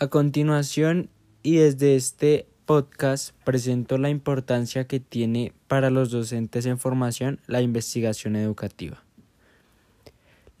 A 0.00 0.06
continuación, 0.06 1.10
y 1.42 1.56
desde 1.56 1.96
este 1.96 2.46
podcast, 2.66 3.34
presento 3.42 3.98
la 3.98 4.10
importancia 4.10 4.86
que 4.86 5.00
tiene 5.00 5.52
para 5.66 5.90
los 5.90 6.12
docentes 6.12 6.66
en 6.66 6.78
formación 6.78 7.40
la 7.48 7.62
investigación 7.62 8.36
educativa. 8.36 9.02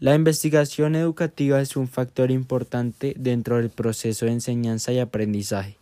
La 0.00 0.16
investigación 0.16 0.96
educativa 0.96 1.60
es 1.60 1.76
un 1.76 1.86
factor 1.86 2.32
importante 2.32 3.14
dentro 3.16 3.58
del 3.58 3.70
proceso 3.70 4.26
de 4.26 4.32
enseñanza 4.32 4.90
y 4.90 4.98
aprendizaje, 4.98 5.76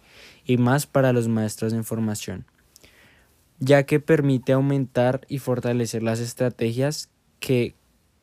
y 0.44 0.58
más 0.58 0.86
para 0.86 1.14
los 1.14 1.26
maestros 1.26 1.72
en 1.72 1.84
formación, 1.84 2.44
ya 3.58 3.84
que 3.84 4.00
permite 4.00 4.52
aumentar 4.52 5.22
y 5.28 5.38
fortalecer 5.38 6.02
las 6.02 6.20
estrategias 6.20 7.08
que 7.40 7.74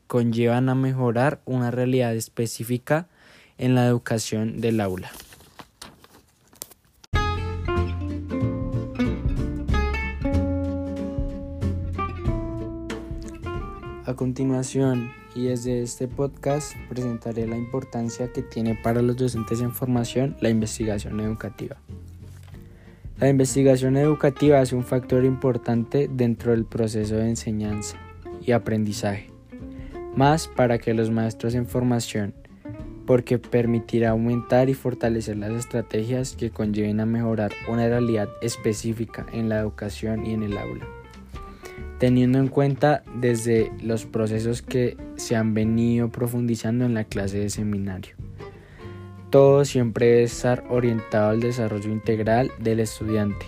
conllevan 0.05 0.69
a 0.69 0.75
mejorar 0.75 1.41
una 1.45 1.71
realidad 1.71 2.15
específica 2.15 3.07
en 3.57 3.75
la 3.75 3.85
educación 3.87 4.61
del 4.61 4.81
aula. 4.81 5.11
A 14.05 14.15
continuación, 14.15 15.11
y 15.35 15.45
desde 15.45 15.81
este 15.81 16.07
podcast 16.07 16.73
presentaré 16.89 17.47
la 17.47 17.57
importancia 17.57 18.31
que 18.31 18.41
tiene 18.41 18.75
para 18.75 19.01
los 19.01 19.15
docentes 19.15 19.61
en 19.61 19.71
formación 19.71 20.35
la 20.41 20.49
investigación 20.49 21.19
educativa. 21.19 21.77
La 23.17 23.29
investigación 23.29 23.97
educativa 23.97 24.61
es 24.61 24.73
un 24.73 24.83
factor 24.83 25.23
importante 25.23 26.09
dentro 26.11 26.51
del 26.51 26.65
proceso 26.65 27.15
de 27.15 27.29
enseñanza 27.29 27.97
y 28.41 28.51
aprendizaje, 28.51 29.29
más 30.15 30.47
para 30.47 30.77
que 30.77 30.93
los 30.93 31.09
maestros 31.09 31.55
en 31.55 31.65
formación 31.65 32.33
porque 33.05 33.37
permitirá 33.37 34.11
aumentar 34.11 34.69
y 34.69 34.73
fortalecer 34.73 35.37
las 35.37 35.51
estrategias 35.51 36.35
que 36.35 36.51
conlleven 36.51 36.99
a 36.99 37.05
mejorar 37.05 37.51
una 37.67 37.87
realidad 37.87 38.29
específica 38.41 39.25
en 39.33 39.49
la 39.49 39.59
educación 39.59 40.25
y 40.25 40.33
en 40.33 40.43
el 40.43 40.57
aula, 40.57 40.85
teniendo 41.99 42.39
en 42.39 42.47
cuenta 42.47 43.03
desde 43.15 43.71
los 43.81 44.05
procesos 44.05 44.61
que 44.61 44.97
se 45.15 45.35
han 45.35 45.53
venido 45.53 46.09
profundizando 46.09 46.85
en 46.85 46.93
la 46.93 47.03
clase 47.03 47.39
de 47.39 47.49
seminario. 47.49 48.15
Todo 49.29 49.65
siempre 49.65 50.05
debe 50.05 50.23
estar 50.23 50.63
orientado 50.69 51.31
al 51.31 51.39
desarrollo 51.39 51.91
integral 51.91 52.51
del 52.59 52.79
estudiante, 52.79 53.47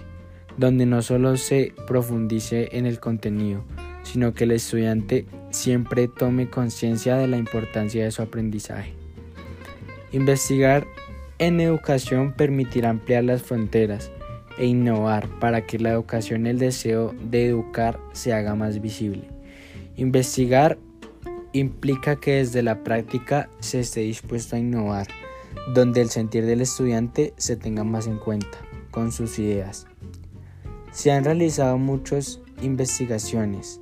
donde 0.58 0.86
no 0.86 1.02
solo 1.02 1.38
se 1.38 1.74
profundice 1.88 2.70
en 2.72 2.88
el 2.88 3.00
contenido, 3.00 3.64
sino 4.02 4.34
que 4.34 4.46
el 4.46 4.52
estudiante 4.52 5.26
siempre 5.52 6.08
tome 6.08 6.50
conciencia 6.50 7.16
de 7.18 7.28
la 7.28 7.38
importancia 7.38 8.04
de 8.04 8.12
su 8.12 8.22
aprendizaje. 8.22 9.05
Investigar 10.16 10.88
en 11.40 11.60
educación 11.60 12.32
permitirá 12.32 12.90
ampliar 12.90 13.26
las 13.26 13.42
fronteras 13.42 14.14
e 14.58 14.66
innovar 14.66 15.28
para 15.42 15.66
que 15.66 15.78
la 15.78 15.92
educación 15.92 16.46
y 16.46 16.52
el 16.52 16.58
deseo 16.58 17.14
de 17.30 17.48
educar 17.48 18.00
se 18.14 18.32
haga 18.32 18.56
más 18.56 18.80
visible. 18.80 19.28
Investigar 19.98 20.78
implica 21.52 22.16
que 22.16 22.36
desde 22.36 22.64
la 22.64 22.82
práctica 22.82 23.50
se 23.60 23.82
esté 23.82 24.00
dispuesto 24.00 24.56
a 24.56 24.60
innovar, 24.60 25.08
donde 25.74 26.00
el 26.00 26.10
sentir 26.10 26.46
del 26.46 26.62
estudiante 26.62 27.34
se 27.36 27.58
tenga 27.58 27.84
más 27.84 28.08
en 28.08 28.18
cuenta 28.18 28.58
con 28.92 29.12
sus 29.12 29.38
ideas. 29.38 29.86
Se 30.94 31.12
han 31.12 31.26
realizado 31.26 31.78
muchas 31.78 32.40
investigaciones 32.62 33.82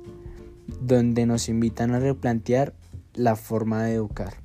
donde 0.80 1.26
nos 1.26 1.48
invitan 1.48 1.92
a 1.92 2.00
replantear 2.00 2.74
la 3.12 3.36
forma 3.36 3.84
de 3.84 3.94
educar. 3.94 4.43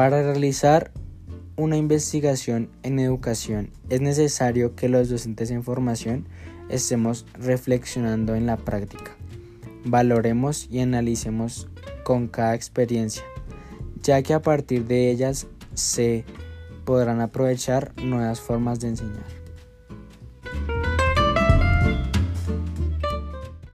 Para 0.00 0.22
realizar 0.22 0.92
una 1.56 1.76
investigación 1.76 2.70
en 2.82 2.98
educación 3.00 3.70
es 3.90 4.00
necesario 4.00 4.74
que 4.74 4.88
los 4.88 5.10
docentes 5.10 5.50
en 5.50 5.62
formación 5.62 6.26
estemos 6.70 7.26
reflexionando 7.34 8.34
en 8.34 8.46
la 8.46 8.56
práctica. 8.56 9.14
Valoremos 9.84 10.68
y 10.70 10.80
analicemos 10.80 11.68
con 12.02 12.28
cada 12.28 12.54
experiencia, 12.54 13.24
ya 14.02 14.22
que 14.22 14.32
a 14.32 14.40
partir 14.40 14.86
de 14.86 15.10
ellas 15.10 15.48
se 15.74 16.24
podrán 16.86 17.20
aprovechar 17.20 17.92
nuevas 18.02 18.40
formas 18.40 18.80
de 18.80 18.88
enseñar. 18.88 19.39